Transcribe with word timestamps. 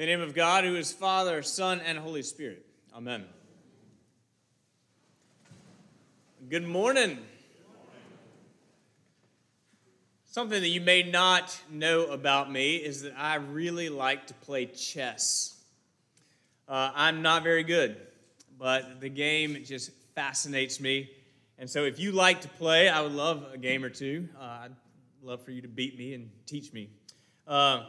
In 0.00 0.06
the 0.06 0.12
name 0.16 0.22
of 0.22 0.34
God, 0.34 0.64
who 0.64 0.76
is 0.76 0.94
Father, 0.94 1.42
Son, 1.42 1.78
and 1.84 1.98
Holy 1.98 2.22
Spirit. 2.22 2.64
Amen. 2.96 3.22
Good 6.48 6.66
morning. 6.66 7.18
Something 10.24 10.62
that 10.62 10.68
you 10.68 10.80
may 10.80 11.02
not 11.02 11.54
know 11.70 12.06
about 12.06 12.50
me 12.50 12.76
is 12.76 13.02
that 13.02 13.12
I 13.14 13.34
really 13.34 13.90
like 13.90 14.28
to 14.28 14.32
play 14.32 14.64
chess. 14.64 15.62
Uh, 16.66 16.92
I'm 16.94 17.20
not 17.20 17.42
very 17.42 17.62
good, 17.62 18.00
but 18.58 19.02
the 19.02 19.10
game 19.10 19.62
just 19.66 19.90
fascinates 20.14 20.80
me. 20.80 21.10
And 21.58 21.68
so, 21.68 21.84
if 21.84 22.00
you 22.00 22.12
like 22.12 22.40
to 22.40 22.48
play, 22.48 22.88
I 22.88 23.02
would 23.02 23.12
love 23.12 23.44
a 23.52 23.58
game 23.58 23.84
or 23.84 23.90
two. 23.90 24.30
Uh, 24.40 24.60
I'd 24.62 24.72
love 25.22 25.44
for 25.44 25.50
you 25.50 25.60
to 25.60 25.68
beat 25.68 25.98
me 25.98 26.14
and 26.14 26.30
teach 26.46 26.72
me. 26.72 26.88
Uh, 27.46 27.82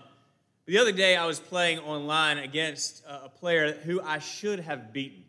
the 0.72 0.78
other 0.78 0.94
day, 0.94 1.18
I 1.18 1.26
was 1.26 1.38
playing 1.38 1.80
online 1.80 2.38
against 2.38 3.04
a 3.06 3.28
player 3.28 3.74
who 3.74 4.00
I 4.02 4.20
should 4.20 4.62
have 4.62 4.94
beaten, 4.94 5.26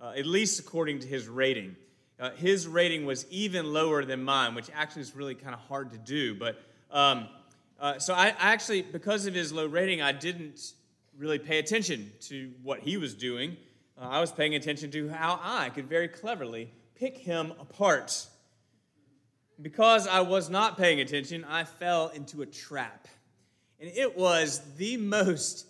uh, 0.00 0.14
at 0.16 0.24
least 0.24 0.58
according 0.58 1.00
to 1.00 1.06
his 1.06 1.28
rating. 1.28 1.76
Uh, 2.18 2.30
his 2.30 2.66
rating 2.66 3.04
was 3.04 3.26
even 3.28 3.74
lower 3.74 4.06
than 4.06 4.24
mine, 4.24 4.54
which 4.54 4.70
actually 4.72 5.02
is 5.02 5.14
really 5.14 5.34
kind 5.34 5.52
of 5.52 5.60
hard 5.60 5.90
to 5.90 5.98
do. 5.98 6.34
But 6.34 6.58
um, 6.90 7.28
uh, 7.78 7.98
so 7.98 8.14
I, 8.14 8.28
I 8.28 8.54
actually, 8.54 8.80
because 8.80 9.26
of 9.26 9.34
his 9.34 9.52
low 9.52 9.66
rating, 9.66 10.00
I 10.00 10.12
didn't 10.12 10.72
really 11.18 11.38
pay 11.38 11.58
attention 11.58 12.10
to 12.20 12.50
what 12.62 12.80
he 12.80 12.96
was 12.96 13.12
doing. 13.12 13.58
Uh, 14.00 14.08
I 14.08 14.20
was 14.22 14.32
paying 14.32 14.54
attention 14.54 14.90
to 14.92 15.10
how 15.10 15.38
I 15.42 15.68
could 15.68 15.90
very 15.90 16.08
cleverly 16.08 16.70
pick 16.94 17.18
him 17.18 17.52
apart. 17.60 18.26
Because 19.60 20.08
I 20.08 20.20
was 20.20 20.48
not 20.48 20.78
paying 20.78 21.00
attention, 21.00 21.44
I 21.44 21.64
fell 21.64 22.08
into 22.08 22.40
a 22.40 22.46
trap. 22.46 23.08
And 23.80 23.90
it 23.94 24.16
was 24.16 24.62
the 24.76 24.96
most 24.96 25.66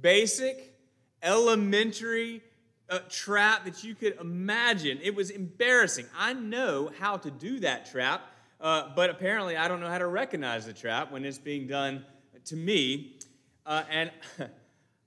basic, 0.00 0.74
elementary 1.22 2.42
uh, 2.88 3.00
trap 3.08 3.64
that 3.64 3.84
you 3.84 3.94
could 3.94 4.18
imagine. 4.20 4.98
It 5.02 5.14
was 5.14 5.30
embarrassing. 5.30 6.06
I 6.16 6.32
know 6.32 6.90
how 6.98 7.16
to 7.16 7.30
do 7.30 7.60
that 7.60 7.90
trap, 7.90 8.22
uh, 8.60 8.90
but 8.94 9.10
apparently 9.10 9.56
I 9.56 9.68
don't 9.68 9.80
know 9.80 9.88
how 9.88 9.98
to 9.98 10.06
recognize 10.06 10.66
the 10.66 10.72
trap 10.72 11.12
when 11.12 11.24
it's 11.24 11.38
being 11.38 11.66
done 11.66 12.04
to 12.46 12.56
me. 12.56 13.16
Uh, 13.64 13.82
and 13.90 14.10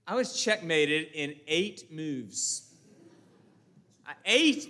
I 0.07 0.15
was 0.15 0.41
checkmated 0.41 1.09
in 1.13 1.35
eight 1.47 1.91
moves. 1.91 2.69
Eight, 4.25 4.69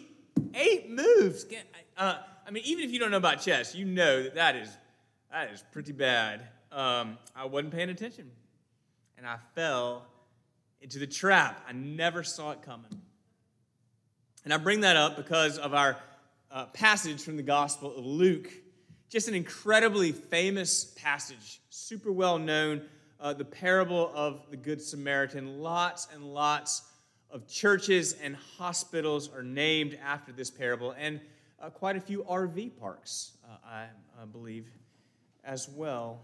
eight 0.54 0.90
moves. 0.90 1.46
Uh, 1.98 2.18
I 2.46 2.52
mean, 2.52 2.64
even 2.66 2.84
if 2.84 2.92
you 2.92 3.00
don't 3.00 3.12
know 3.12 3.18
about 3.18 3.42
chess, 3.42 3.76
you 3.76 3.86
know 3.86 4.24
that 4.24 4.36
that 4.36 4.56
is, 4.56 4.70
that 5.32 5.52
is 5.52 5.64
pretty 5.72 5.92
bad. 5.92 6.48
Um, 6.74 7.20
I 7.36 7.46
wasn't 7.46 7.72
paying 7.72 7.90
attention, 7.90 8.32
and 9.18 9.28
I 9.28 9.38
fell 9.54 10.08
into 10.82 10.98
the 10.98 11.06
trap. 11.06 11.64
I 11.68 11.72
never 11.72 12.24
saw 12.24 12.52
it 12.52 12.64
coming. 12.64 12.90
And 14.44 14.52
I 14.52 14.58
bring 14.58 14.82
that 14.82 14.98
up 14.98 15.16
because 15.16 15.60
of 15.60 15.76
our 15.76 15.98
uh, 16.52 16.66
passage 16.68 17.22
from 17.22 17.38
the 17.38 17.44
Gospel 17.44 17.96
of 17.96 18.04
Luke. 18.04 18.52
Just 19.08 19.28
an 19.28 19.36
incredibly 19.36 20.12
famous 20.12 20.86
passage, 20.86 21.62
super 21.70 22.12
well 22.12 22.40
known 22.40 22.82
uh, 23.20 23.34
the 23.34 23.46
parable 23.46 24.12
of 24.16 24.42
the 24.50 24.58
Good 24.58 24.82
Samaritan. 24.82 25.60
Lots 25.60 26.08
and 26.12 26.34
lots 26.34 26.82
of 27.30 27.48
churches 27.48 28.14
and 28.14 28.36
hospitals 28.58 29.30
are 29.32 29.44
named 29.44 29.98
after 30.04 30.32
this 30.32 30.50
parable, 30.50 30.96
and 30.98 31.22
uh, 31.62 31.70
quite 31.70 31.96
a 31.96 32.02
few 32.02 32.24
RV 32.24 32.80
parks, 32.80 33.34
uh, 33.46 33.58
I, 33.64 33.86
I 34.20 34.26
believe, 34.26 34.68
as 35.44 35.70
well. 35.70 36.22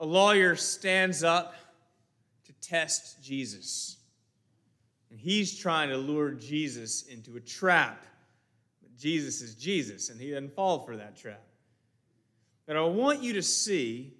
A 0.00 0.06
lawyer 0.06 0.56
stands 0.56 1.22
up 1.22 1.54
to 2.46 2.52
test 2.54 3.22
Jesus. 3.22 3.96
And 5.10 5.18
he's 5.18 5.56
trying 5.56 5.90
to 5.90 5.96
lure 5.96 6.32
Jesus 6.32 7.02
into 7.04 7.36
a 7.36 7.40
trap. 7.40 8.04
But 8.82 8.96
Jesus 8.96 9.40
is 9.40 9.54
Jesus, 9.54 10.10
and 10.10 10.20
he 10.20 10.30
doesn't 10.30 10.54
fall 10.54 10.80
for 10.80 10.96
that 10.96 11.16
trap. 11.16 11.42
But 12.66 12.76
I 12.76 12.82
want 12.82 13.22
you 13.22 13.34
to 13.34 13.42
see 13.42 14.14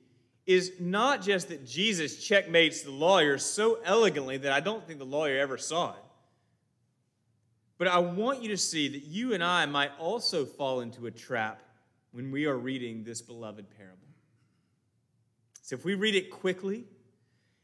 is 0.47 0.73
not 0.79 1.23
just 1.23 1.49
that 1.49 1.67
Jesus 1.67 2.23
checkmates 2.23 2.83
the 2.83 2.91
lawyer 2.91 3.39
so 3.39 3.79
elegantly 3.85 4.37
that 4.37 4.53
I 4.53 4.61
don't 4.61 4.87
think 4.87 4.99
the 4.99 5.05
lawyer 5.07 5.39
ever 5.39 5.57
saw 5.57 5.91
it. 5.91 6.05
But 7.79 7.89
I 7.89 7.99
want 7.99 8.43
you 8.43 8.51
to 8.51 8.57
see 8.57 8.89
that 8.89 9.05
you 9.05 9.35
and 9.35 9.43
I 9.43 9.67
might 9.67 9.91
also 9.99 10.45
fall 10.45 10.81
into 10.81 11.07
a 11.07 11.11
trap 11.11 11.63
when 12.13 12.31
we 12.31 12.45
are 12.45 12.57
reading 12.57 13.03
this 13.05 13.21
beloved 13.21 13.67
parable. 13.77 14.04
So 15.65 15.77
if 15.77 15.85
we 15.87 15.95
read 15.95 16.15
it 16.15 16.31
quickly, 16.31 16.85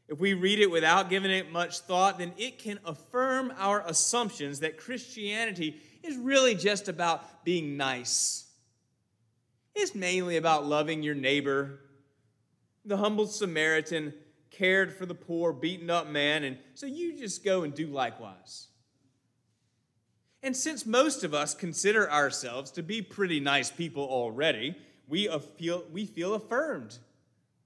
if 0.07 0.19
we 0.19 0.33
read 0.33 0.57
it 0.57 0.71
without 0.71 1.11
giving 1.11 1.29
it 1.29 1.51
much 1.51 1.81
thought, 1.81 2.17
then 2.17 2.33
it 2.35 2.57
can 2.57 2.79
affirm 2.83 3.53
our 3.59 3.83
assumptions 3.85 4.61
that 4.61 4.79
Christianity 4.79 5.79
is 6.01 6.17
really 6.17 6.55
just 6.55 6.87
about 6.87 7.45
being 7.45 7.77
nice. 7.77 8.47
It's 9.75 9.93
mainly 9.93 10.37
about 10.37 10.65
loving 10.65 11.03
your 11.03 11.13
neighbor, 11.13 11.79
the 12.85 12.97
humble 12.97 13.27
Samaritan 13.27 14.15
cared 14.49 14.91
for 14.91 15.05
the 15.05 15.13
poor, 15.13 15.53
beaten 15.53 15.91
up 15.91 16.09
man, 16.09 16.43
and 16.43 16.57
so 16.73 16.87
you 16.87 17.15
just 17.15 17.45
go 17.45 17.61
and 17.61 17.71
do 17.71 17.85
likewise. 17.85 18.69
And 20.41 20.57
since 20.57 20.87
most 20.87 21.23
of 21.23 21.35
us 21.35 21.53
consider 21.53 22.11
ourselves 22.11 22.71
to 22.71 22.81
be 22.81 23.03
pretty 23.03 23.39
nice 23.39 23.69
people 23.69 24.05
already, 24.05 24.75
we 25.07 25.27
feel, 25.59 25.83
we 25.91 26.07
feel 26.07 26.33
affirmed 26.33 26.97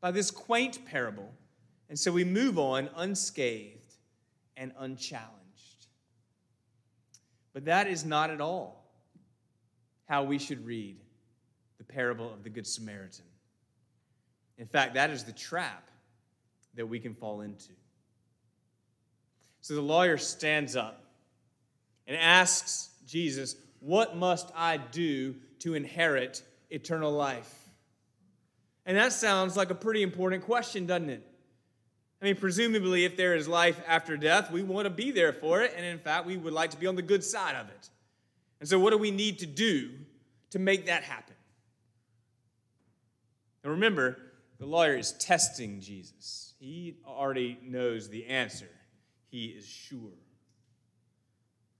by 0.05 0.11
this 0.11 0.29
quaint 0.29 0.85
parable. 0.85 1.33
And 1.89 1.97
so 1.97 2.11
we 2.11 2.23
move 2.23 2.59
on 2.59 2.91
unscathed 2.95 3.95
and 4.55 4.71
unchallenged. 4.77 5.87
But 7.53 7.65
that 7.65 7.87
is 7.87 8.05
not 8.05 8.29
at 8.29 8.39
all 8.39 8.85
how 10.07 10.21
we 10.21 10.37
should 10.37 10.63
read 10.63 10.97
the 11.79 11.83
parable 11.83 12.31
of 12.31 12.43
the 12.43 12.51
Good 12.51 12.67
Samaritan. 12.67 13.25
In 14.59 14.67
fact, 14.67 14.93
that 14.93 15.09
is 15.09 15.23
the 15.23 15.31
trap 15.31 15.89
that 16.75 16.85
we 16.85 16.99
can 16.99 17.15
fall 17.15 17.41
into. 17.41 17.73
So 19.61 19.73
the 19.73 19.81
lawyer 19.81 20.19
stands 20.19 20.75
up 20.75 21.03
and 22.05 22.15
asks 22.15 22.89
Jesus, 23.07 23.55
What 23.79 24.15
must 24.15 24.51
I 24.55 24.77
do 24.77 25.33
to 25.61 25.73
inherit 25.73 26.43
eternal 26.69 27.11
life? 27.11 27.64
And 28.85 28.97
that 28.97 29.13
sounds 29.13 29.57
like 29.57 29.71
a 29.71 29.75
pretty 29.75 30.03
important 30.03 30.43
question, 30.43 30.85
doesn't 30.85 31.09
it? 31.09 31.27
I 32.21 32.25
mean, 32.25 32.35
presumably, 32.35 33.03
if 33.05 33.17
there 33.17 33.35
is 33.35 33.47
life 33.47 33.81
after 33.87 34.15
death, 34.15 34.51
we 34.51 34.63
want 34.63 34.85
to 34.85 34.89
be 34.89 35.11
there 35.11 35.33
for 35.33 35.61
it. 35.61 35.73
And 35.75 35.85
in 35.85 35.99
fact, 35.99 36.25
we 36.25 36.37
would 36.37 36.53
like 36.53 36.71
to 36.71 36.77
be 36.77 36.87
on 36.87 36.95
the 36.95 37.01
good 37.01 37.23
side 37.23 37.55
of 37.55 37.67
it. 37.69 37.89
And 38.59 38.69
so, 38.69 38.79
what 38.79 38.91
do 38.91 38.97
we 38.97 39.11
need 39.11 39.39
to 39.39 39.45
do 39.45 39.91
to 40.51 40.59
make 40.59 40.85
that 40.85 41.03
happen? 41.03 41.35
And 43.63 43.73
remember, 43.73 44.17
the 44.59 44.65
lawyer 44.65 44.95
is 44.95 45.11
testing 45.13 45.81
Jesus. 45.81 46.53
He 46.59 46.95
already 47.05 47.59
knows 47.63 48.09
the 48.09 48.25
answer, 48.27 48.69
he 49.29 49.47
is 49.47 49.65
sure. 49.67 50.13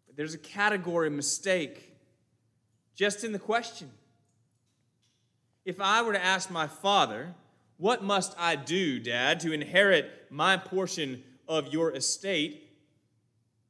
But 0.06 0.18
there's 0.18 0.34
a 0.34 0.40
category 0.40 1.10
mistake 1.10 1.96
just 2.96 3.24
in 3.24 3.32
the 3.32 3.40
question. 3.40 3.90
If 5.66 5.82
I 5.82 6.02
were 6.04 6.14
to 6.14 6.24
ask 6.24 6.50
my 6.50 6.68
father, 6.68 7.34
What 7.78 8.04
must 8.04 8.34
I 8.40 8.56
do, 8.56 9.00
Dad, 9.00 9.42
to 9.42 9.52
inherit 9.52 10.10
my 10.30 10.56
portion 10.58 11.24
of 11.48 11.74
your 11.74 11.94
estate? 11.94 12.62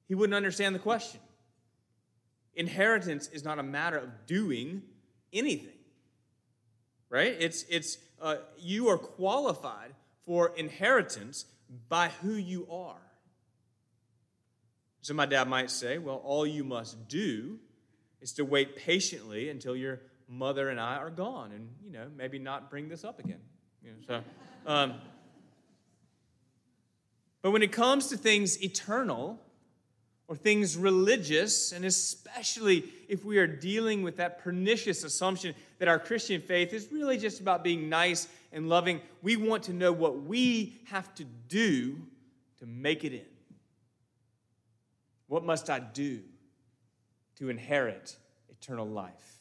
he 0.07 0.13
wouldn't 0.13 0.35
understand 0.35 0.75
the 0.75 0.79
question. 0.79 1.19
Inheritance 2.53 3.27
is 3.29 3.43
not 3.43 3.57
a 3.57 3.63
matter 3.63 3.97
of 3.97 4.27
doing 4.27 4.83
anything, 5.33 5.79
right? 7.09 7.35
It's, 7.39 7.63
it's 7.69 7.97
uh, 8.21 8.37
you 8.59 8.87
are 8.89 8.97
qualified 8.97 9.95
for 10.25 10.55
inheritance 10.55 11.45
by 11.89 12.09
who 12.21 12.35
you 12.35 12.67
are. 12.71 13.01
So 15.01 15.13
my 15.13 15.25
dad 15.25 15.47
might 15.47 15.71
say, 15.71 15.97
well, 15.97 16.21
all 16.23 16.47
you 16.47 16.63
must 16.63 17.07
do 17.07 17.59
is 18.21 18.31
to 18.33 18.45
wait 18.45 18.75
patiently 18.75 19.49
until 19.49 19.75
your 19.75 20.01
mother 20.27 20.69
and 20.69 20.79
I 20.79 20.97
are 20.97 21.09
gone 21.09 21.51
and, 21.51 21.69
you 21.83 21.91
know, 21.91 22.07
maybe 22.17 22.39
not 22.39 22.69
bring 22.69 22.89
this 22.89 23.03
up 23.03 23.19
again. 23.19 23.39
You 23.83 23.91
know, 23.91 23.97
so, 24.65 24.71
um, 24.71 24.93
but 27.41 27.51
when 27.51 27.61
it 27.61 27.71
comes 27.71 28.07
to 28.07 28.17
things 28.17 28.61
eternal, 28.63 29.39
or 30.27 30.35
things 30.35 30.75
religious, 30.75 31.71
and 31.71 31.85
especially 31.85 32.85
if 33.07 33.23
we 33.23 33.37
are 33.37 33.47
dealing 33.47 34.01
with 34.01 34.17
that 34.17 34.39
pernicious 34.39 35.03
assumption 35.03 35.53
that 35.77 35.87
our 35.87 35.99
Christian 35.99 36.41
faith 36.41 36.73
is 36.73 36.91
really 36.91 37.17
just 37.17 37.39
about 37.41 37.63
being 37.63 37.89
nice 37.89 38.27
and 38.51 38.67
loving, 38.67 39.01
we 39.21 39.35
want 39.35 39.63
to 39.63 39.73
know 39.73 39.91
what 39.91 40.23
we 40.23 40.79
have 40.85 41.13
to 41.15 41.23
do 41.47 41.97
to 42.57 42.65
make 42.65 43.03
it 43.03 43.13
in. 43.13 43.25
What 45.27 45.43
must 45.43 45.69
I 45.69 45.79
do 45.79 46.21
to 47.37 47.49
inherit 47.49 48.15
eternal 48.49 48.87
life? 48.87 49.34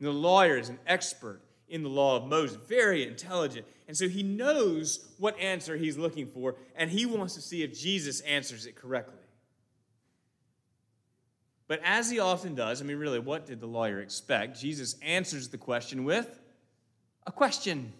And 0.00 0.08
the 0.08 0.12
lawyer 0.12 0.56
is 0.56 0.70
an 0.70 0.78
expert 0.86 1.42
in 1.68 1.84
the 1.84 1.88
law 1.88 2.16
of 2.16 2.26
Moses, 2.26 2.56
very 2.66 3.06
intelligent. 3.06 3.66
And 3.86 3.96
so 3.96 4.08
he 4.08 4.22
knows 4.22 5.08
what 5.18 5.38
answer 5.38 5.76
he's 5.76 5.96
looking 5.96 6.26
for, 6.26 6.56
and 6.74 6.90
he 6.90 7.06
wants 7.06 7.34
to 7.34 7.40
see 7.40 7.62
if 7.62 7.78
Jesus 7.78 8.20
answers 8.22 8.66
it 8.66 8.74
correctly. 8.74 9.14
But 11.68 11.80
as 11.84 12.10
he 12.10 12.18
often 12.18 12.56
does, 12.56 12.80
I 12.82 12.84
mean, 12.84 12.96
really, 12.96 13.20
what 13.20 13.46
did 13.46 13.60
the 13.60 13.66
lawyer 13.66 14.00
expect? 14.00 14.58
Jesus 14.58 14.96
answers 15.02 15.48
the 15.48 15.58
question 15.58 16.04
with 16.04 16.40
a 17.26 17.30
question. 17.30 17.92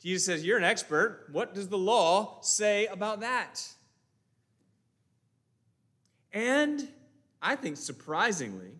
Jesus 0.00 0.24
says, 0.24 0.44
You're 0.44 0.58
an 0.58 0.64
expert. 0.64 1.26
What 1.32 1.54
does 1.54 1.68
the 1.68 1.76
law 1.76 2.38
say 2.40 2.86
about 2.86 3.20
that? 3.20 3.66
And 6.32 6.88
I 7.42 7.56
think 7.56 7.76
surprisingly, 7.76 8.72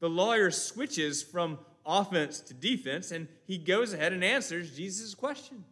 the 0.00 0.08
lawyer 0.08 0.50
switches 0.50 1.22
from 1.22 1.58
offense 1.84 2.40
to 2.40 2.54
defense 2.54 3.10
and 3.10 3.28
he 3.46 3.58
goes 3.58 3.92
ahead 3.92 4.12
and 4.12 4.22
answers 4.22 4.76
Jesus' 4.76 5.14
question. 5.14 5.64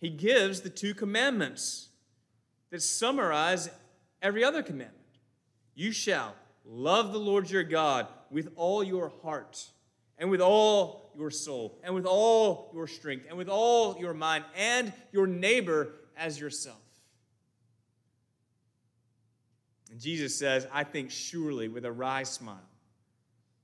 He 0.00 0.10
gives 0.10 0.60
the 0.60 0.70
two 0.70 0.94
commandments 0.94 1.88
that 2.70 2.82
summarize 2.82 3.70
every 4.22 4.44
other 4.44 4.62
commandment. 4.62 5.00
You 5.74 5.92
shall 5.92 6.34
love 6.64 7.12
the 7.12 7.18
Lord 7.18 7.50
your 7.50 7.64
God 7.64 8.06
with 8.30 8.50
all 8.56 8.82
your 8.82 9.12
heart 9.22 9.66
and 10.18 10.30
with 10.30 10.40
all 10.40 11.12
your 11.16 11.30
soul 11.30 11.78
and 11.82 11.94
with 11.94 12.06
all 12.06 12.70
your 12.74 12.86
strength 12.86 13.26
and 13.28 13.36
with 13.36 13.48
all 13.48 13.96
your 13.98 14.14
mind 14.14 14.44
and 14.56 14.92
your 15.12 15.26
neighbor 15.26 15.94
as 16.16 16.38
yourself. 16.38 16.83
And 19.94 20.02
Jesus 20.02 20.34
says, 20.34 20.66
I 20.72 20.82
think 20.82 21.12
surely 21.12 21.68
with 21.68 21.84
a 21.84 21.92
wry 21.92 22.24
smile, 22.24 22.68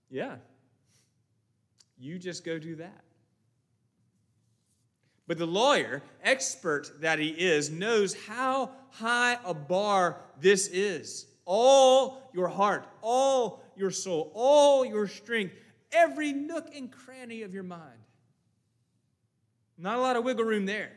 yeah, 0.08 0.36
you 1.98 2.20
just 2.20 2.44
go 2.44 2.56
do 2.56 2.76
that. 2.76 3.02
But 5.26 5.38
the 5.38 5.46
lawyer, 5.46 6.04
expert 6.22 7.00
that 7.00 7.18
he 7.18 7.30
is, 7.30 7.68
knows 7.68 8.14
how 8.14 8.70
high 8.90 9.38
a 9.44 9.52
bar 9.52 10.18
this 10.40 10.68
is. 10.68 11.26
All 11.46 12.30
your 12.32 12.46
heart, 12.46 12.86
all 13.02 13.64
your 13.74 13.90
soul, 13.90 14.30
all 14.32 14.84
your 14.84 15.08
strength, 15.08 15.56
every 15.90 16.32
nook 16.32 16.72
and 16.72 16.92
cranny 16.92 17.42
of 17.42 17.52
your 17.52 17.64
mind. 17.64 18.04
Not 19.76 19.98
a 19.98 20.00
lot 20.00 20.14
of 20.14 20.22
wiggle 20.22 20.44
room 20.44 20.64
there. 20.64 20.92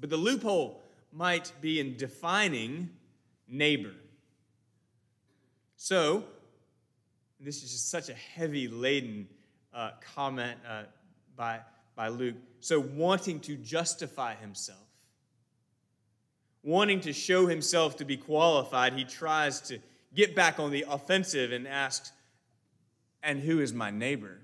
But 0.00 0.08
the 0.08 0.16
loophole 0.16 0.82
might 1.12 1.52
be 1.60 1.78
in 1.78 1.98
defining 1.98 2.88
neighbor. 3.48 3.94
So, 5.76 6.24
this 7.40 7.62
is 7.62 7.72
just 7.72 7.90
such 7.90 8.08
a 8.08 8.14
heavy 8.14 8.68
laden 8.68 9.28
uh, 9.74 9.90
comment 10.14 10.58
uh, 10.68 10.84
by, 11.36 11.60
by 11.94 12.08
Luke. 12.08 12.36
So, 12.60 12.80
wanting 12.80 13.40
to 13.40 13.56
justify 13.56 14.34
himself, 14.34 14.78
wanting 16.62 17.00
to 17.02 17.12
show 17.12 17.46
himself 17.46 17.96
to 17.96 18.04
be 18.04 18.16
qualified, 18.16 18.94
he 18.94 19.04
tries 19.04 19.60
to 19.62 19.78
get 20.14 20.34
back 20.34 20.58
on 20.58 20.70
the 20.70 20.86
offensive 20.88 21.52
and 21.52 21.68
asks, 21.68 22.12
And 23.22 23.40
who 23.40 23.60
is 23.60 23.74
my 23.74 23.90
neighbor? 23.90 24.40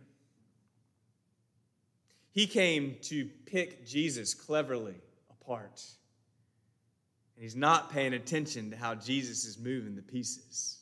He 2.32 2.46
came 2.46 2.96
to 3.02 3.28
pick 3.46 3.86
Jesus 3.86 4.34
cleverly 4.34 4.96
apart. 5.30 5.82
And 7.40 7.44
he's 7.46 7.56
not 7.56 7.90
paying 7.90 8.12
attention 8.12 8.70
to 8.70 8.76
how 8.76 8.94
Jesus 8.94 9.46
is 9.46 9.58
moving 9.58 9.96
the 9.96 10.02
pieces. 10.02 10.76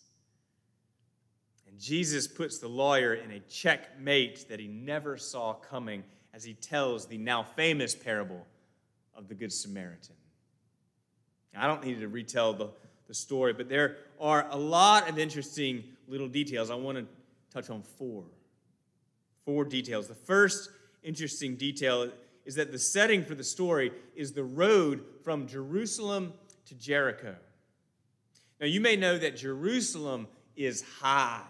And 1.69 1.79
Jesus 1.79 2.27
puts 2.27 2.59
the 2.59 2.67
lawyer 2.67 3.15
in 3.15 3.31
a 3.31 3.39
checkmate 3.39 4.49
that 4.49 4.59
he 4.59 4.67
never 4.67 5.17
saw 5.17 5.53
coming 5.53 6.03
as 6.35 6.43
he 6.43 6.55
tells 6.55 7.07
the 7.07 7.17
now 7.17 7.45
famous 7.45 7.95
parable 7.95 8.45
of 9.15 9.29
the 9.29 9.37
Good 9.37 9.53
Samaritan. 9.53 10.17
I 11.57 11.69
don't 11.69 11.85
need 11.85 12.01
to 12.01 12.09
retell 12.09 12.55
the, 12.55 12.71
the 13.07 13.15
story, 13.15 13.53
but 13.53 13.69
there 13.69 13.99
are 14.21 14.49
a 14.51 14.57
lot 14.57 15.09
of 15.09 15.17
interesting 15.17 15.85
little 16.09 16.27
details. 16.27 16.71
I 16.71 16.75
want 16.75 16.99
to 16.99 17.07
touch 17.53 17.71
on 17.71 17.83
four. 17.83 18.25
Four 19.45 19.65
details. 19.65 20.09
The 20.09 20.15
first 20.15 20.71
interesting 21.05 21.55
detail 21.55 22.11
is 22.45 22.57
that 22.57 22.73
the 22.73 22.81
setting 22.81 23.25
for 23.25 23.37
the 23.37 23.45
story 23.45 23.93
is 24.17 24.33
the 24.33 24.43
road 24.43 25.05
from 25.23 25.47
Jerusalem 25.47 26.33
to 26.69 26.75
Jericho. 26.75 27.35
Now, 28.61 28.67
you 28.67 28.81
may 28.81 28.97
know 28.97 29.17
that 29.19 29.37
Jerusalem 29.37 30.29
is 30.57 30.83
high. 31.01 31.43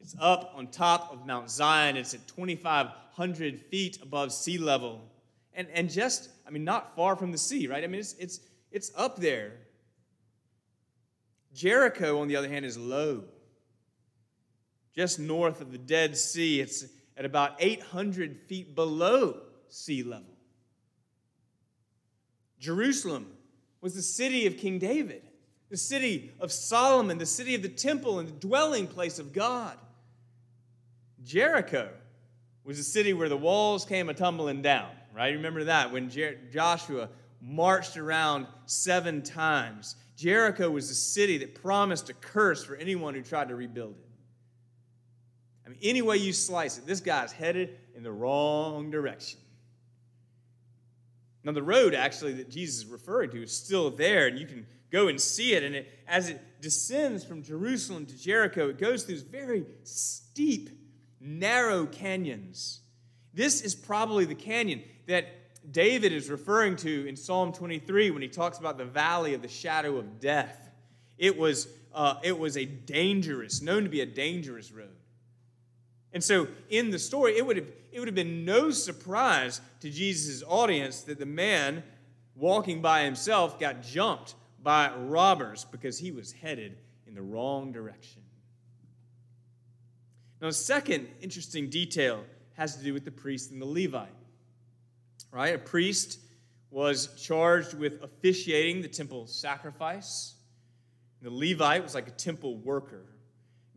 It's 0.00 0.14
up 0.20 0.52
on 0.54 0.68
top 0.68 1.12
of 1.12 1.26
Mount 1.26 1.50
Zion. 1.50 1.96
It's 1.96 2.14
at 2.14 2.26
2,500 2.28 3.60
feet 3.70 3.98
above 4.02 4.32
sea 4.32 4.58
level. 4.58 5.00
And, 5.54 5.68
and 5.72 5.90
just, 5.90 6.30
I 6.46 6.50
mean, 6.50 6.64
not 6.64 6.94
far 6.96 7.16
from 7.16 7.32
the 7.32 7.38
sea, 7.38 7.66
right? 7.66 7.82
I 7.82 7.86
mean, 7.86 8.00
it's, 8.00 8.14
it's, 8.14 8.40
it's 8.70 8.90
up 8.96 9.18
there. 9.18 9.52
Jericho, 11.54 12.20
on 12.20 12.28
the 12.28 12.36
other 12.36 12.48
hand, 12.48 12.64
is 12.64 12.76
low. 12.76 13.24
Just 14.94 15.18
north 15.18 15.60
of 15.60 15.72
the 15.72 15.78
Dead 15.78 16.16
Sea, 16.16 16.60
it's 16.60 16.86
at 17.16 17.24
about 17.24 17.56
800 17.58 18.36
feet 18.48 18.74
below 18.74 19.40
sea 19.68 20.02
level. 20.02 20.26
Jerusalem 22.58 23.26
was 23.84 23.94
the 23.94 24.00
city 24.00 24.46
of 24.46 24.56
King 24.56 24.78
David, 24.78 25.20
the 25.68 25.76
city 25.76 26.32
of 26.40 26.50
Solomon, 26.50 27.18
the 27.18 27.26
city 27.26 27.54
of 27.54 27.60
the 27.60 27.68
temple 27.68 28.18
and 28.18 28.26
the 28.26 28.32
dwelling 28.32 28.86
place 28.86 29.18
of 29.18 29.34
God. 29.34 29.76
Jericho 31.22 31.90
was 32.64 32.78
a 32.78 32.82
city 32.82 33.12
where 33.12 33.28
the 33.28 33.36
walls 33.36 33.84
came 33.84 34.08
a 34.08 34.14
tumbling 34.14 34.62
down, 34.62 34.88
right? 35.14 35.34
Remember 35.34 35.64
that 35.64 35.92
when 35.92 36.08
Jer- 36.08 36.38
Joshua 36.50 37.10
marched 37.42 37.98
around 37.98 38.46
seven 38.64 39.20
times. 39.20 39.96
Jericho 40.16 40.70
was 40.70 40.88
a 40.88 40.94
city 40.94 41.36
that 41.36 41.54
promised 41.54 42.08
a 42.08 42.14
curse 42.14 42.64
for 42.64 42.76
anyone 42.76 43.12
who 43.12 43.20
tried 43.20 43.48
to 43.48 43.54
rebuild 43.54 43.96
it. 43.98 44.08
I 45.66 45.68
mean, 45.68 45.78
any 45.82 46.00
way 46.00 46.16
you 46.16 46.32
slice 46.32 46.78
it, 46.78 46.86
this 46.86 47.00
guy's 47.00 47.32
headed 47.32 47.76
in 47.94 48.02
the 48.02 48.12
wrong 48.12 48.90
direction. 48.90 49.40
Now, 51.44 51.52
the 51.52 51.62
road 51.62 51.94
actually 51.94 52.32
that 52.34 52.50
Jesus 52.50 52.84
is 52.84 52.86
referring 52.86 53.30
to 53.30 53.42
is 53.42 53.54
still 53.54 53.90
there, 53.90 54.26
and 54.26 54.38
you 54.38 54.46
can 54.46 54.66
go 54.90 55.08
and 55.08 55.20
see 55.20 55.52
it. 55.52 55.62
And 55.62 55.74
it, 55.74 55.88
as 56.08 56.30
it 56.30 56.40
descends 56.60 57.24
from 57.24 57.42
Jerusalem 57.42 58.06
to 58.06 58.18
Jericho, 58.18 58.70
it 58.70 58.78
goes 58.78 59.02
through 59.02 59.16
these 59.16 59.22
very 59.22 59.66
steep, 59.82 60.70
narrow 61.20 61.84
canyons. 61.84 62.80
This 63.34 63.60
is 63.60 63.74
probably 63.74 64.24
the 64.24 64.34
canyon 64.34 64.82
that 65.06 65.26
David 65.70 66.12
is 66.12 66.30
referring 66.30 66.76
to 66.76 67.06
in 67.06 67.16
Psalm 67.16 67.52
23 67.52 68.10
when 68.10 68.22
he 68.22 68.28
talks 68.28 68.58
about 68.58 68.78
the 68.78 68.84
valley 68.84 69.34
of 69.34 69.42
the 69.42 69.48
shadow 69.48 69.96
of 69.96 70.20
death. 70.20 70.70
It 71.18 71.36
was, 71.36 71.68
uh, 71.94 72.16
it 72.22 72.38
was 72.38 72.56
a 72.56 72.64
dangerous, 72.64 73.60
known 73.60 73.84
to 73.84 73.90
be 73.90 74.00
a 74.00 74.06
dangerous 74.06 74.72
road. 74.72 74.96
And 76.14 76.22
so 76.22 76.46
in 76.70 76.90
the 76.90 76.98
story, 76.98 77.36
it 77.36 77.44
would 77.44 77.56
have, 77.56 77.66
it 77.92 77.98
would 77.98 78.06
have 78.08 78.14
been 78.14 78.44
no 78.44 78.70
surprise 78.70 79.60
to 79.80 79.90
Jesus' 79.90 80.44
audience 80.46 81.02
that 81.02 81.18
the 81.18 81.26
man 81.26 81.82
walking 82.36 82.80
by 82.80 83.02
himself 83.02 83.58
got 83.58 83.82
jumped 83.82 84.36
by 84.62 84.94
robbers 84.94 85.66
because 85.70 85.98
he 85.98 86.12
was 86.12 86.32
headed 86.32 86.78
in 87.08 87.14
the 87.14 87.20
wrong 87.20 87.72
direction. 87.72 88.22
Now, 90.40 90.48
the 90.48 90.54
second 90.54 91.08
interesting 91.20 91.68
detail 91.68 92.24
has 92.52 92.76
to 92.76 92.84
do 92.84 92.94
with 92.94 93.04
the 93.04 93.10
priest 93.10 93.50
and 93.50 93.60
the 93.60 93.66
Levite. 93.66 94.08
Right? 95.32 95.54
A 95.54 95.58
priest 95.58 96.20
was 96.70 97.08
charged 97.20 97.74
with 97.74 98.02
officiating 98.02 98.82
the 98.82 98.88
temple 98.88 99.26
sacrifice. 99.26 100.34
The 101.22 101.30
Levite 101.30 101.82
was 101.82 101.94
like 101.94 102.06
a 102.06 102.12
temple 102.12 102.56
worker 102.58 103.04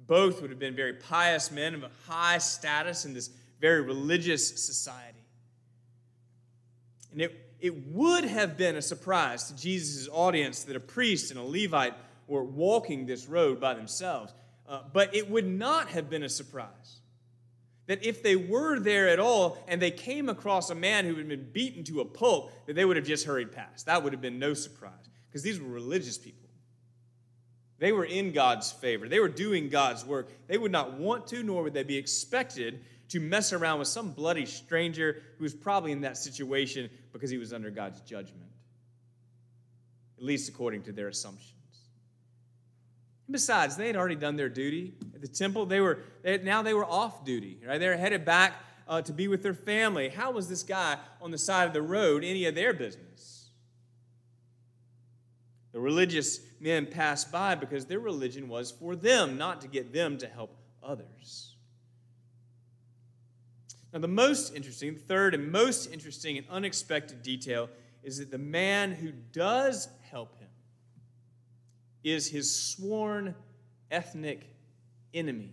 both 0.08 0.42
would 0.42 0.50
have 0.50 0.60
been 0.60 0.76
very 0.76 0.94
pious 0.94 1.52
men 1.52 1.76
of 1.76 1.84
a 1.84 1.92
high 2.08 2.38
status 2.38 3.06
in 3.06 3.14
this 3.14 3.30
very 3.60 3.82
religious 3.82 4.66
society. 4.66 5.04
And 7.12 7.22
it, 7.22 7.56
it 7.60 7.88
would 7.88 8.24
have 8.24 8.58
been 8.58 8.76
a 8.76 8.82
surprise 8.82 9.46
to 9.46 9.56
Jesus' 9.56 10.08
audience 10.12 10.64
that 10.64 10.76
a 10.76 10.80
priest 10.80 11.32
and 11.32 11.40
a 11.40 11.44
Levite 11.44 11.94
were 12.28 12.44
walking 12.44 13.06
this 13.06 13.28
road 13.28 13.60
by 13.60 13.74
themselves. 13.74 14.34
Uh, 14.68 14.82
but 14.92 15.16
it 15.16 15.30
would 15.30 15.48
not 15.48 15.90
have 15.90 16.10
been 16.10 16.24
a 16.24 16.30
surprise 16.30 17.00
that 17.88 18.06
if 18.06 18.22
they 18.22 18.36
were 18.36 18.80
there 18.80 19.08
at 19.08 19.20
all 19.20 19.58
and 19.68 19.82
they 19.82 19.92
came 19.92 20.30
across 20.30 20.70
a 20.70 20.76
man 20.76 21.06
who 21.06 21.16
had 21.16 21.28
been 21.28 21.50
beaten 21.52 21.84
to 21.86 22.02
a 22.02 22.06
pulp, 22.06 22.52
that 22.68 22.76
they 22.76 22.86
would 22.86 22.98
have 22.98 23.06
just 23.06 23.26
hurried 23.26 23.52
past. 23.52 23.86
That 23.86 24.04
would 24.04 24.14
have 24.14 24.22
been 24.22 24.40
no 24.40 24.54
surprise 24.54 24.92
because 25.30 25.42
these 25.42 25.60
were 25.60 25.70
religious 25.70 26.18
people. 26.18 26.47
They 27.80 27.92
were 27.92 28.06
in 28.06 28.32
God's 28.32 28.72
favor. 28.72 29.08
They 29.08 29.20
were 29.20 29.28
doing 29.28 29.70
God's 29.70 30.04
work. 30.04 30.30
They 30.48 30.58
would 30.58 30.72
not 30.72 30.94
want 30.94 31.28
to, 31.28 31.44
nor 31.44 31.64
would 31.64 31.74
they 31.74 31.84
be 31.84 31.98
expected 31.98 32.84
to 33.10 33.20
mess 33.20 33.54
around 33.54 33.80
with 33.80 33.88
some 33.88 34.12
bloody 34.12 34.46
stranger 34.46 35.22
who 35.38 35.44
was 35.44 35.54
probably 35.54 35.92
in 35.92 36.02
that 36.02 36.18
situation 36.18 36.90
because 37.14 37.30
he 37.30 37.38
was 37.38 37.54
under 37.54 37.70
God's 37.70 38.02
judgment, 38.02 38.50
at 40.18 40.24
least 40.24 40.50
according 40.50 40.84
to 40.84 40.92
their 40.92 41.08
assumptions. 41.08 41.54
And 43.28 43.34
besides, 43.34 43.78
they 43.78 43.88
had 43.88 43.96
already 43.96 44.16
done 44.16 44.36
their 44.36 44.50
duty 44.50 44.94
at 45.14 45.22
the 45.22 45.28
temple. 45.28 45.66
They 45.66 45.82
were 45.82 46.00
they, 46.24 46.38
now 46.40 46.62
they 46.62 46.74
were 46.74 46.86
off 46.86 47.26
duty, 47.26 47.60
right? 47.66 47.78
They 47.78 47.88
were 47.88 47.98
headed 47.98 48.26
back 48.26 48.54
uh, 48.88 49.02
to 49.04 49.14
be 49.14 49.28
with 49.28 49.44
their 49.44 49.54
family. 49.54 50.10
How 50.10 50.32
was 50.32 50.50
this 50.50 50.64
guy 50.64 50.98
on 51.22 51.32
the 51.32 51.38
side 51.38 51.68
of 51.68 51.74
the 51.74 51.82
road 51.82 52.24
any 52.24 52.46
of 52.46 52.56
their 52.56 52.74
business? 52.74 53.50
The 55.74 55.80
religious 55.80 56.40
men 56.60 56.86
passed 56.86 57.32
by 57.32 57.56
because 57.56 57.86
their 57.86 58.00
religion 58.00 58.48
was 58.48 58.72
for 58.72 58.96
them, 58.96 59.38
not 59.38 59.62
to 59.62 59.68
get 59.68 59.94
them 59.94 60.18
to 60.18 60.28
help 60.28 60.56
others. 60.84 61.56
Now, 63.94 64.00
the 64.00 64.08
most 64.08 64.54
interesting, 64.56 64.96
third 64.96 65.34
and 65.34 65.52
most 65.52 65.92
interesting 65.92 66.38
and 66.38 66.48
unexpected 66.50 67.22
detail 67.22 67.70
is 68.04 68.18
that 68.20 68.32
the 68.32 68.38
man 68.38 68.92
who 68.92 69.12
does 69.12 69.88
help 70.10 70.38
him 70.38 70.48
is 72.04 72.30
his 72.30 72.54
sworn 72.54 73.36
ethnic 73.92 74.46
enemy. 75.14 75.52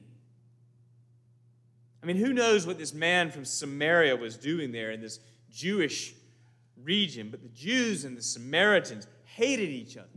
I 2.03 2.07
mean, 2.07 2.17
who 2.17 2.33
knows 2.33 2.67
what 2.67 2.77
this 2.77 2.93
man 2.93 3.31
from 3.31 3.45
Samaria 3.45 4.17
was 4.17 4.37
doing 4.37 4.73
there 4.73 4.91
in 4.91 5.01
this 5.01 5.21
Jewish 5.51 6.15
region? 6.83 7.31
But 7.31 7.43
the 7.43 7.49
Jews 7.49 8.05
and 8.05 8.17
the 8.17 8.23
Samaritans 8.23 9.07
hated 9.25 9.71
each 9.71 9.97
other. 9.97 10.09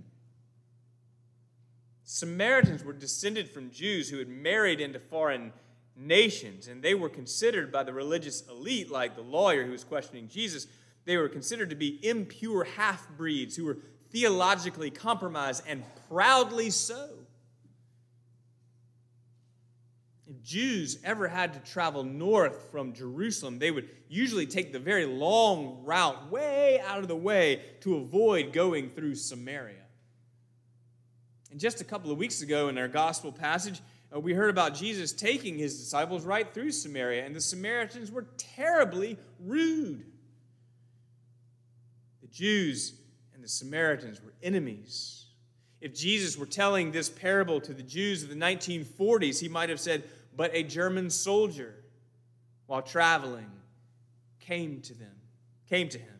Samaritans 2.10 2.86
were 2.86 2.94
descended 2.94 3.50
from 3.50 3.70
Jews 3.70 4.10
who 4.10 4.18
had 4.18 4.30
married 4.30 4.80
into 4.80 4.98
foreign 4.98 5.52
nations, 5.94 6.70
and 6.70 6.82
they 6.82 6.96
were 6.96 7.10
considered 7.10 7.70
by 7.70 7.84
the 7.84 7.92
religious 7.92 8.48
elite, 8.48 8.90
like 8.90 9.18
the 9.18 9.22
lawyer 9.22 9.66
who 9.66 9.74
was 9.74 9.84
questioning 9.84 10.30
Jesus, 10.30 10.68
they 11.04 11.18
were 11.18 11.28
considered 11.28 11.70
to 11.70 11.76
be 11.76 12.00
impure 12.08 12.64
half 12.64 13.10
breeds 13.18 13.58
who 13.58 13.66
were 13.66 13.80
theologically 14.10 14.90
compromised 14.90 15.64
and 15.68 15.84
proudly 16.08 16.70
so. 16.70 17.10
If 20.30 20.42
Jews 20.42 21.00
ever 21.04 21.28
had 21.28 21.52
to 21.56 21.72
travel 21.72 22.06
north 22.06 22.72
from 22.72 22.94
Jerusalem, 22.94 23.60
they 23.60 23.72
would 23.72 23.90
usually 24.08 24.46
take 24.46 24.72
the 24.72 24.80
very 24.80 25.06
long 25.06 25.84
route 25.84 26.32
way 26.32 26.80
out 26.88 27.00
of 27.00 27.10
the 27.10 27.18
way 27.18 27.64
to 27.82 27.98
avoid 27.98 28.54
going 28.54 28.92
through 28.92 29.16
Samaria. 29.16 29.87
And 31.51 31.60
just 31.60 31.82
a 31.82 31.84
couple 31.84 32.12
of 32.12 32.18
weeks 32.18 32.42
ago 32.42 32.70
in 32.70 32.77
our 32.77 32.88
gospel 32.88 33.32
passage, 33.32 33.82
uh, 34.13 34.20
we 34.20 34.34
heard 34.34 34.50
about 34.50 34.74
Jesus 34.74 35.12
taking 35.12 35.58
his 35.58 35.80
disciples 35.80 36.25
right 36.25 36.51
through 36.54 36.72
Samaria, 36.72 37.25
and 37.25 37.36
the 37.36 37.42
Samaritans 37.42 38.12
were 38.12 38.25
terribly 38.38 39.18
rude. 39.39 40.06
The 42.22 42.27
Jews 42.27 42.94
and 43.34 43.44
the 43.44 43.50
Samaritans 43.50 44.22
were 44.22 44.34
enemies. 44.42 45.25
If 45.80 45.94
Jesus 45.94 46.38
were 46.38 46.46
telling 46.46 46.92
this 46.92 47.10
parable 47.10 47.62
to 47.62 47.74
the 47.74 47.84
Jews 47.84 48.24
of 48.24 48.30
the 48.30 48.36
1940s, 48.36 49.39
he 49.39 49.48
might 49.48 49.70
have 49.70 49.80
said, 49.80 50.04
But 50.36 50.51
a 50.54 50.63
German 50.63 51.10
soldier, 51.10 51.75
while 52.66 52.82
traveling, 52.82 53.51
came 54.39 54.82
to 54.82 54.94
them, 54.94 55.16
came 55.70 55.89
to 55.89 56.00
him. 56.00 56.13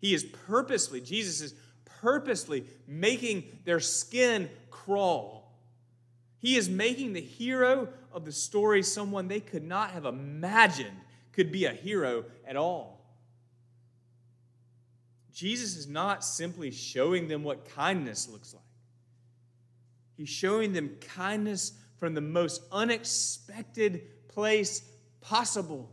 He 0.00 0.14
is 0.14 0.24
purposely, 0.24 1.00
Jesus 1.00 1.40
is 1.40 1.54
purposely 2.00 2.64
making 2.86 3.44
their 3.64 3.80
skin 3.80 4.48
crawl. 4.70 5.52
He 6.38 6.56
is 6.56 6.68
making 6.68 7.12
the 7.12 7.20
hero 7.20 7.88
of 8.12 8.24
the 8.24 8.32
story 8.32 8.82
someone 8.82 9.28
they 9.28 9.40
could 9.40 9.64
not 9.64 9.90
have 9.90 10.04
imagined 10.04 10.96
could 11.32 11.50
be 11.52 11.64
a 11.64 11.72
hero 11.72 12.24
at 12.46 12.56
all. 12.56 12.98
Jesus 15.32 15.76
is 15.76 15.86
not 15.86 16.24
simply 16.24 16.70
showing 16.70 17.28
them 17.28 17.44
what 17.44 17.68
kindness 17.68 18.28
looks 18.28 18.54
like, 18.54 18.62
He's 20.16 20.28
showing 20.28 20.72
them 20.72 20.96
kindness 21.14 21.72
from 21.98 22.14
the 22.14 22.20
most 22.20 22.62
unexpected 22.72 24.02
place 24.28 24.82
possible. 25.20 25.90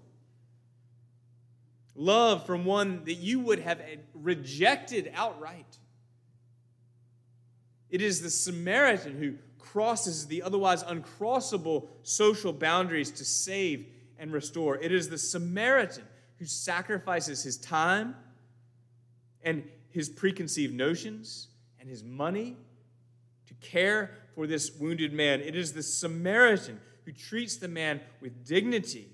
Love 1.96 2.46
from 2.46 2.66
one 2.66 3.04
that 3.06 3.14
you 3.14 3.40
would 3.40 3.60
have 3.60 3.80
rejected 4.14 5.12
outright. 5.16 5.78
It 7.90 8.02
is 8.02 8.22
the 8.22 8.30
Samaritan 8.30 9.18
who 9.18 9.36
crosses 9.60 10.28
the 10.28 10.42
otherwise 10.42 10.84
uncrossable 10.84 11.88
social 12.04 12.54
boundaries 12.54 13.12
to 13.12 13.26
save 13.26 13.88
and 14.18 14.32
restore. 14.32 14.78
It 14.78 14.92
is 14.92 15.10
the 15.10 15.18
Samaritan 15.18 16.04
who 16.40 16.46
sacrifices 16.46 17.44
his 17.44 17.58
time 17.58 18.16
and 19.44 19.64
his 19.90 20.10
preconceived 20.10 20.74
notions 20.74 21.48
and 21.80 21.90
his 21.90 22.04
money 22.04 22.58
to 23.48 23.54
care 23.56 24.12
for 24.34 24.48
this 24.48 24.72
wounded 24.80 25.14
man. 25.14 25.42
It 25.42 25.56
is 25.56 25.74
the 25.74 25.84
Samaritan 25.84 26.80
who 27.06 27.12
treats 27.12 27.58
the 27.58 27.68
man 27.68 28.02
with 28.20 28.46
dignity, 28.46 29.10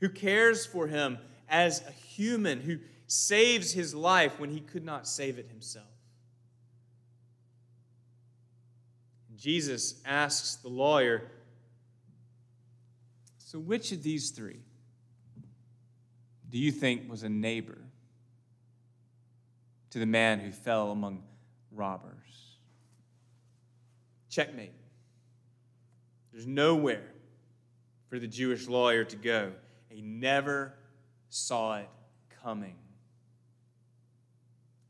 who 0.00 0.08
cares 0.08 0.64
for 0.64 0.86
him 0.86 1.18
as 1.48 1.82
a 1.86 1.90
human, 1.90 2.60
who 2.60 2.78
saves 3.06 3.72
his 3.72 3.94
life 3.94 4.38
when 4.38 4.50
he 4.50 4.60
could 4.60 4.84
not 4.84 5.08
save 5.08 5.38
it 5.38 5.48
himself. 5.48 5.86
Jesus 9.38 9.94
asks 10.04 10.56
the 10.56 10.68
lawyer, 10.68 11.30
So 13.38 13.58
which 13.58 13.92
of 13.92 14.02
these 14.02 14.30
three 14.30 14.58
do 16.50 16.58
you 16.58 16.72
think 16.72 17.08
was 17.08 17.22
a 17.22 17.28
neighbor 17.28 17.78
to 19.90 19.98
the 19.98 20.06
man 20.06 20.40
who 20.40 20.50
fell 20.50 20.90
among 20.90 21.22
robbers? 21.70 22.56
Checkmate. 24.28 24.72
There's 26.32 26.46
nowhere 26.46 27.12
for 28.08 28.18
the 28.18 28.26
Jewish 28.26 28.66
lawyer 28.66 29.04
to 29.04 29.16
go. 29.16 29.52
He 29.88 30.02
never 30.02 30.74
saw 31.30 31.78
it 31.78 31.88
coming. 32.42 32.74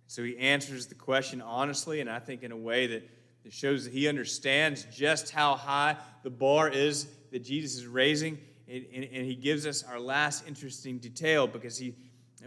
So 0.07 0.23
he 0.25 0.39
answers 0.39 0.87
the 0.87 0.95
question 0.95 1.43
honestly, 1.43 2.01
and 2.01 2.09
I 2.09 2.19
think 2.19 2.43
in 2.43 2.51
a 2.51 2.57
way 2.57 2.87
that 2.89 3.09
it 3.45 3.53
shows 3.53 3.85
that 3.85 3.93
he 3.93 4.09
understands 4.09 4.87
just 4.93 5.31
how 5.31 5.55
high 5.55 5.97
the 6.23 6.31
bar 6.31 6.69
is 6.69 7.07
that 7.31 7.45
Jesus 7.45 7.79
is 7.79 7.87
raising. 7.87 8.39
And, 8.69 8.85
and, 8.95 9.05
and 9.05 9.27
he 9.27 9.35
gives 9.35 9.67
us 9.67 9.83
our 9.83 9.99
last 9.99 10.47
interesting 10.47 10.99
detail 10.99 11.47
because 11.47 11.79
he, 11.79 11.95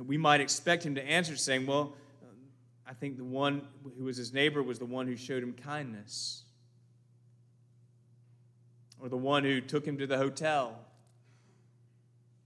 we 0.06 0.18
might 0.18 0.42
expect 0.42 0.86
him 0.86 0.96
to 0.96 1.04
answer 1.04 1.36
saying, 1.36 1.66
Well, 1.66 1.96
um, 2.22 2.36
I 2.88 2.94
think 2.94 3.18
the 3.18 3.24
one 3.24 3.64
who 3.98 4.04
was 4.04 4.18
his 4.18 4.32
neighbor 4.34 4.62
was 4.62 4.78
the 4.78 4.86
one 4.86 5.08
who 5.08 5.16
showed 5.16 5.42
him 5.42 5.54
kindness, 5.54 6.44
or 9.00 9.10
the 9.10 9.18
one 9.18 9.44
who 9.44 9.62
took 9.62 9.86
him 9.86 9.98
to 9.98 10.06
the 10.06 10.18
hotel. 10.18 10.78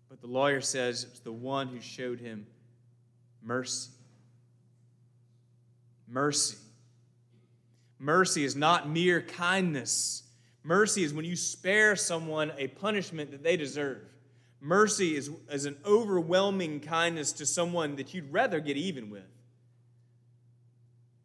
But 0.10 0.22
the 0.22 0.28
lawyer 0.28 0.62
says 0.62 1.04
it's 1.04 1.20
the 1.20 1.34
one 1.34 1.68
who 1.68 1.82
showed 1.82 2.22
him 2.22 2.48
mercy. 3.44 3.92
Mercy. 6.08 6.56
Mercy 8.06 8.44
is 8.44 8.56
not 8.56 8.88
mere 8.88 9.20
kindness. 9.20 10.22
Mercy 10.62 11.04
is 11.04 11.12
when 11.12 11.26
you 11.26 11.36
spare 11.36 11.96
someone 11.96 12.52
a 12.56 12.68
punishment 12.68 13.32
that 13.32 13.42
they 13.42 13.58
deserve. 13.58 14.04
Mercy 14.62 15.16
is, 15.16 15.32
is 15.52 15.66
an 15.66 15.76
overwhelming 15.84 16.82
kindness 16.82 17.32
to 17.34 17.48
someone 17.48 17.96
that 17.96 18.14
you'd 18.14 18.32
rather 18.32 18.60
get 18.60 18.78
even 18.78 19.10
with. 19.10 19.26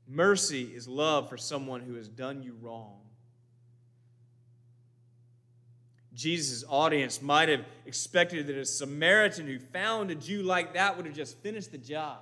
Mercy 0.09 0.63
is 0.63 0.89
love 0.89 1.29
for 1.29 1.37
someone 1.37 1.83
who 1.83 1.97
has 1.97 2.09
done 2.09 2.43
you 2.43 2.57
wrong. 2.63 3.03
Jesus' 6.15 6.65
audience 6.67 7.21
might 7.21 7.51
have 7.51 7.67
expected 7.85 8.47
that 8.47 8.57
a 8.57 8.65
Samaritan 8.65 9.47
who 9.47 9.59
found 9.59 10.11
a 10.11 10.15
Jew 10.15 10.43
like 10.43 10.73
that 10.73 10.97
would 10.97 11.05
have 11.05 11.15
just 11.15 11.37
finished 11.41 11.73
the 11.73 11.79
job. 11.79 12.21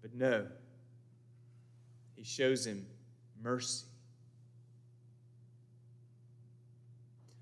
But 0.00 0.14
no, 0.14 0.46
he 2.18 2.24
shows 2.24 2.66
him 2.66 2.84
mercy. 3.40 3.86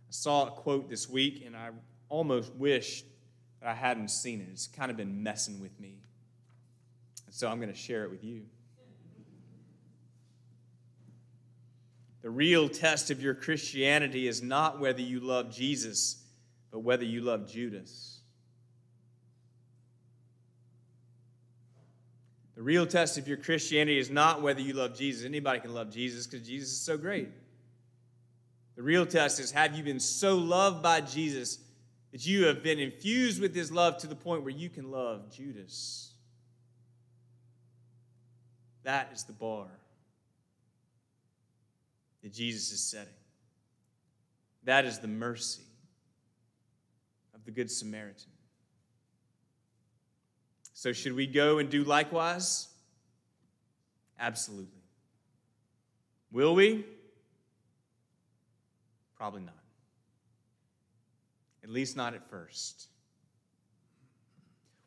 I 0.06 0.12
saw 0.12 0.48
a 0.48 0.50
quote 0.50 0.90
this 0.90 1.08
week, 1.08 1.42
and 1.46 1.56
I 1.56 1.70
almost 2.10 2.54
wish 2.54 3.02
that 3.60 3.70
I 3.70 3.74
hadn't 3.74 4.10
seen 4.10 4.42
it. 4.42 4.48
It's 4.52 4.66
kind 4.66 4.90
of 4.90 4.98
been 4.98 5.22
messing 5.22 5.62
with 5.62 5.80
me. 5.80 5.96
And 7.24 7.34
so 7.34 7.48
I'm 7.48 7.56
going 7.58 7.72
to 7.72 7.78
share 7.78 8.04
it 8.04 8.10
with 8.10 8.22
you. 8.22 8.42
The 12.20 12.30
real 12.30 12.68
test 12.68 13.10
of 13.10 13.22
your 13.22 13.34
Christianity 13.34 14.28
is 14.28 14.42
not 14.42 14.78
whether 14.78 15.00
you 15.00 15.20
love 15.20 15.50
Jesus, 15.50 16.22
but 16.70 16.80
whether 16.80 17.04
you 17.04 17.22
love 17.22 17.50
Judas. 17.50 18.15
The 22.56 22.62
real 22.62 22.86
test 22.86 23.18
of 23.18 23.28
your 23.28 23.36
Christianity 23.36 23.98
is 23.98 24.08
not 24.10 24.40
whether 24.40 24.60
you 24.60 24.72
love 24.72 24.96
Jesus. 24.96 25.26
Anybody 25.26 25.60
can 25.60 25.74
love 25.74 25.90
Jesus 25.90 26.26
because 26.26 26.46
Jesus 26.46 26.70
is 26.70 26.80
so 26.80 26.96
great. 26.96 27.28
The 28.76 28.82
real 28.82 29.04
test 29.06 29.38
is 29.40 29.50
have 29.52 29.76
you 29.76 29.84
been 29.84 30.00
so 30.00 30.36
loved 30.36 30.82
by 30.82 31.02
Jesus 31.02 31.58
that 32.12 32.26
you 32.26 32.46
have 32.46 32.62
been 32.62 32.78
infused 32.78 33.40
with 33.40 33.54
his 33.54 33.70
love 33.70 33.98
to 33.98 34.06
the 34.06 34.14
point 34.14 34.42
where 34.42 34.50
you 34.50 34.70
can 34.70 34.90
love 34.90 35.30
Judas? 35.30 36.14
That 38.84 39.10
is 39.12 39.24
the 39.24 39.32
bar. 39.32 39.66
that 42.22 42.32
Jesus 42.32 42.72
is 42.72 42.80
setting. 42.80 43.12
That 44.64 44.84
is 44.84 44.98
the 44.98 45.08
mercy 45.08 45.62
of 47.34 47.44
the 47.44 47.50
Good 47.50 47.70
Samaritan. 47.70 48.32
So, 50.78 50.92
should 50.92 51.14
we 51.14 51.26
go 51.26 51.56
and 51.56 51.70
do 51.70 51.84
likewise? 51.84 52.68
Absolutely. 54.20 54.82
Will 56.30 56.54
we? 56.54 56.84
Probably 59.16 59.40
not. 59.40 59.54
At 61.64 61.70
least 61.70 61.96
not 61.96 62.12
at 62.12 62.28
first. 62.28 62.88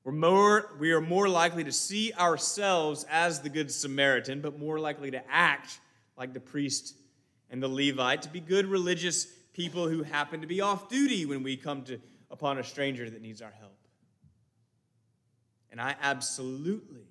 We're 0.03 0.11
more, 0.11 0.75
we 0.79 0.91
are 0.91 1.01
more 1.01 1.27
likely 1.27 1.63
to 1.63 1.71
see 1.71 2.13
ourselves 2.13 3.03
as 3.09 3.39
the 3.39 3.49
Good 3.49 3.71
Samaritan, 3.71 4.41
but 4.41 4.59
more 4.59 4.77
likely 4.77 5.09
to 5.09 5.23
act 5.27 5.79
like 6.15 6.33
the 6.33 6.39
priest 6.39 6.93
and 7.49 7.63
the 7.63 7.67
Levite, 7.67 8.21
to 8.21 8.29
be 8.29 8.41
good 8.41 8.67
religious 8.67 9.25
people 9.53 9.89
who 9.89 10.03
happen 10.03 10.41
to 10.41 10.47
be 10.47 10.61
off 10.61 10.87
duty 10.87 11.25
when 11.25 11.41
we 11.41 11.57
come 11.57 11.81
to, 11.85 11.99
upon 12.29 12.59
a 12.59 12.63
stranger 12.63 13.09
that 13.09 13.23
needs 13.23 13.41
our 13.41 13.53
help. 13.59 13.78
And 15.71 15.79
I 15.79 15.95
absolutely 16.01 17.05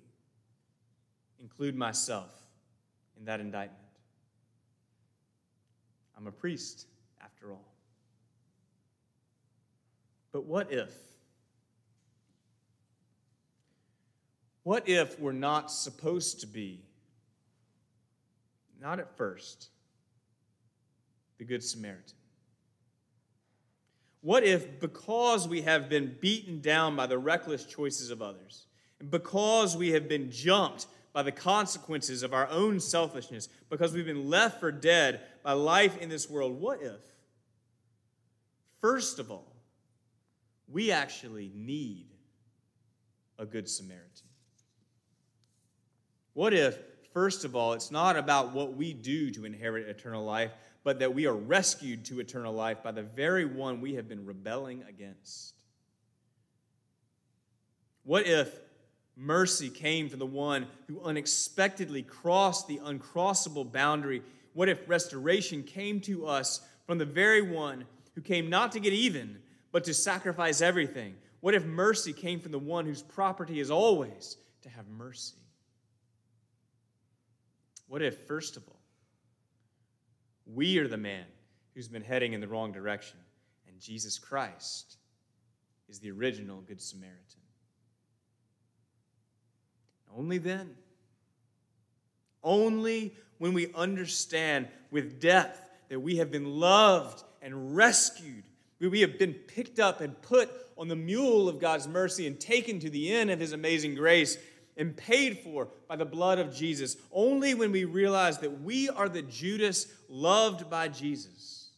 include 1.39 1.75
myself 1.75 2.33
in 3.17 3.25
that 3.25 3.39
indictment. 3.39 3.79
I'm 6.17 6.27
a 6.27 6.31
priest, 6.31 6.85
after 7.23 7.51
all. 7.51 7.73
But 10.31 10.45
what 10.45 10.71
if? 10.71 10.93
What 14.63 14.87
if 14.87 15.19
we're 15.19 15.31
not 15.31 15.71
supposed 15.71 16.41
to 16.41 16.47
be, 16.47 16.81
not 18.79 18.99
at 18.99 19.15
first, 19.15 19.69
the 21.37 21.45
Good 21.45 21.63
Samaritan? 21.63 22.18
What 24.21 24.43
if, 24.43 24.79
because 24.79 25.47
we 25.47 25.61
have 25.61 25.87
been 25.89 26.17
beaten 26.19 26.59
down 26.59 26.95
by 26.95 27.07
the 27.07 27.17
reckless 27.17 27.65
choices 27.65 28.11
of 28.11 28.21
others, 28.21 28.65
and 28.99 29.09
because 29.09 29.77
we 29.77 29.91
have 29.91 30.09
been 30.09 30.29
jumped 30.29 30.87
by 31.13 31.23
the 31.23 31.31
consequences 31.31 32.21
of 32.21 32.33
our 32.33 32.47
own 32.49 32.79
selfishness, 32.79 33.47
because 33.69 33.93
we've 33.93 34.05
been 34.05 34.29
left 34.29 34.59
for 34.59 34.71
dead 34.71 35.21
by 35.41 35.53
life 35.53 35.97
in 35.97 36.09
this 36.09 36.29
world, 36.29 36.59
what 36.59 36.81
if, 36.81 36.99
first 38.81 39.19
of 39.19 39.31
all, 39.31 39.55
we 40.67 40.91
actually 40.91 41.51
need 41.55 42.07
a 43.39 43.45
good 43.45 43.69
Samaritan? 43.69 44.27
What 46.33 46.53
if, 46.53 46.77
first 47.13 47.45
of 47.45 47.55
all, 47.55 47.73
it's 47.73 47.91
not 47.91 48.17
about 48.17 48.53
what 48.53 48.73
we 48.73 48.93
do 48.93 49.31
to 49.31 49.45
inherit 49.45 49.87
eternal 49.87 50.23
life, 50.23 50.51
but 50.83 50.99
that 50.99 51.13
we 51.13 51.25
are 51.25 51.35
rescued 51.35 52.05
to 52.05 52.19
eternal 52.19 52.53
life 52.53 52.83
by 52.83 52.91
the 52.91 53.03
very 53.03 53.45
one 53.45 53.81
we 53.81 53.95
have 53.95 54.07
been 54.07 54.25
rebelling 54.25 54.83
against? 54.87 55.53
What 58.03 58.25
if 58.25 58.59
mercy 59.15 59.69
came 59.69 60.09
from 60.09 60.19
the 60.19 60.25
one 60.25 60.65
who 60.87 61.01
unexpectedly 61.01 62.01
crossed 62.01 62.67
the 62.67 62.79
uncrossable 62.79 63.71
boundary? 63.71 64.23
What 64.53 64.69
if 64.69 64.87
restoration 64.87 65.63
came 65.63 65.99
to 66.01 66.25
us 66.25 66.61
from 66.87 66.97
the 66.97 67.05
very 67.05 67.41
one 67.41 67.85
who 68.15 68.21
came 68.21 68.49
not 68.49 68.71
to 68.71 68.79
get 68.79 68.93
even, 68.93 69.37
but 69.71 69.83
to 69.83 69.93
sacrifice 69.93 70.61
everything? 70.61 71.15
What 71.41 71.53
if 71.53 71.65
mercy 71.65 72.13
came 72.13 72.39
from 72.39 72.51
the 72.51 72.59
one 72.59 72.85
whose 72.85 73.01
property 73.01 73.59
is 73.59 73.69
always 73.69 74.37
to 74.61 74.69
have 74.69 74.87
mercy? 74.87 75.35
What 77.89 78.03
if, 78.03 78.27
first 78.27 78.55
of 78.55 78.63
all, 78.67 78.79
we 80.45 80.77
are 80.77 80.87
the 80.87 80.97
man 80.97 81.25
who's 81.73 81.87
been 81.87 82.03
heading 82.03 82.33
in 82.33 82.39
the 82.39 82.47
wrong 82.47 82.71
direction, 82.71 83.17
and 83.67 83.79
Jesus 83.79 84.19
Christ 84.19 84.97
is 85.89 85.99
the 85.99 86.11
original 86.11 86.61
Good 86.61 86.81
Samaritan? 86.81 87.41
Only 90.15 90.37
then, 90.37 90.75
only 92.43 93.15
when 93.39 93.53
we 93.53 93.73
understand 93.73 94.67
with 94.91 95.19
depth 95.19 95.69
that 95.89 95.99
we 95.99 96.17
have 96.17 96.31
been 96.31 96.59
loved 96.59 97.23
and 97.41 97.75
rescued, 97.75 98.43
we 98.79 99.01
have 99.01 99.17
been 99.17 99.33
picked 99.33 99.79
up 99.79 99.99
and 99.99 100.19
put 100.21 100.49
on 100.77 100.89
the 100.89 100.95
mule 100.95 101.49
of 101.49 101.59
God's 101.59 101.87
mercy 101.87 102.27
and 102.27 102.39
taken 102.39 102.79
to 102.79 102.89
the 102.89 103.13
inn 103.13 103.31
of 103.31 103.39
his 103.39 103.51
amazing 103.51 103.95
grace 103.95 104.37
and 104.79 104.95
paid 104.95 105.39
for 105.39 105.67
by 105.87 105.97
the 105.97 106.05
blood 106.05 106.39
of 106.39 106.55
Jesus. 106.55 106.95
Only 107.11 107.53
when 107.53 107.71
we 107.71 107.83
realize 107.83 108.39
that 108.39 108.61
we 108.61 108.89
are 108.89 109.09
the 109.09 109.21
Judas 109.21 109.87
loved 110.07 110.69
by 110.69 110.87
Jesus. 110.87 111.69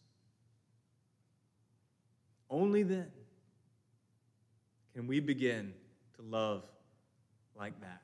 Only 2.50 2.84
then 2.84 3.12
can 4.94 5.08
we 5.08 5.20
begin 5.20 5.74
to 6.18 6.22
love 6.22 6.64
like 7.58 7.80
that. 7.82 8.02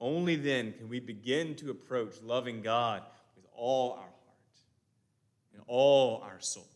Only 0.00 0.34
then 0.36 0.72
can 0.72 0.88
we 0.88 0.98
begin 0.98 1.54
to 1.56 1.70
approach 1.70 2.16
loving 2.22 2.62
God 2.62 3.02
with 3.36 3.46
all 3.54 3.92
our 3.92 3.98
heart, 3.98 4.10
and 5.52 5.62
all 5.68 6.20
our 6.22 6.40
soul, 6.40 6.66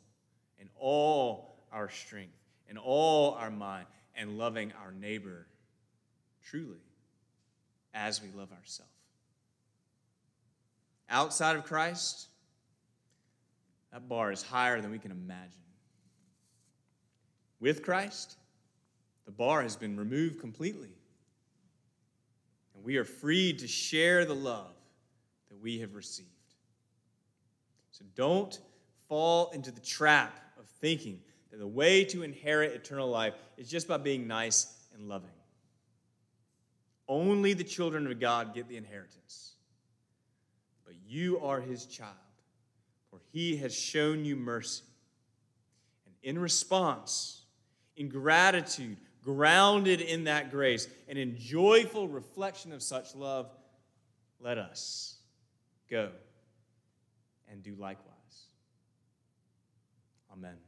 and 0.60 0.68
all 0.78 1.56
our 1.72 1.90
strength, 1.90 2.32
and 2.68 2.78
all 2.78 3.32
our 3.32 3.50
mind, 3.50 3.86
and 4.14 4.38
loving 4.38 4.72
our 4.80 4.92
neighbor 4.92 5.46
truly 6.50 6.78
as 7.94 8.22
we 8.22 8.28
love 8.34 8.50
ourselves. 8.52 8.92
Outside 11.10 11.56
of 11.56 11.64
Christ, 11.64 12.28
that 13.92 14.08
bar 14.08 14.30
is 14.30 14.42
higher 14.42 14.80
than 14.80 14.90
we 14.90 14.98
can 14.98 15.10
imagine. 15.10 15.52
With 17.60 17.82
Christ, 17.82 18.36
the 19.26 19.32
bar 19.32 19.62
has 19.62 19.76
been 19.76 19.96
removed 19.96 20.40
completely. 20.40 20.90
And 22.74 22.84
we 22.84 22.96
are 22.96 23.04
free 23.04 23.52
to 23.54 23.66
share 23.66 24.24
the 24.24 24.34
love 24.34 24.74
that 25.48 25.58
we 25.60 25.80
have 25.80 25.94
received. 25.94 26.28
So 27.90 28.04
don't 28.14 28.58
fall 29.08 29.50
into 29.50 29.70
the 29.70 29.80
trap 29.80 30.34
of 30.58 30.66
thinking 30.80 31.20
that 31.50 31.58
the 31.58 31.66
way 31.66 32.04
to 32.04 32.22
inherit 32.22 32.72
eternal 32.72 33.08
life 33.08 33.34
is 33.56 33.68
just 33.68 33.88
by 33.88 33.96
being 33.96 34.26
nice 34.28 34.74
and 34.94 35.08
loving. 35.08 35.30
Only 37.08 37.54
the 37.54 37.64
children 37.64 38.06
of 38.06 38.20
God 38.20 38.54
get 38.54 38.68
the 38.68 38.76
inheritance. 38.76 39.54
But 40.84 40.94
you 41.06 41.40
are 41.40 41.60
his 41.60 41.86
child, 41.86 42.14
for 43.10 43.20
he 43.32 43.56
has 43.56 43.74
shown 43.74 44.24
you 44.24 44.36
mercy. 44.36 44.84
And 46.06 46.14
in 46.22 46.38
response, 46.38 47.42
in 47.96 48.08
gratitude, 48.08 48.98
grounded 49.22 50.00
in 50.00 50.24
that 50.24 50.50
grace, 50.50 50.88
and 51.08 51.18
in 51.18 51.36
joyful 51.38 52.08
reflection 52.08 52.72
of 52.72 52.82
such 52.82 53.14
love, 53.14 53.50
let 54.40 54.58
us 54.58 55.16
go 55.90 56.10
and 57.50 57.62
do 57.62 57.74
likewise. 57.74 58.04
Amen. 60.32 60.67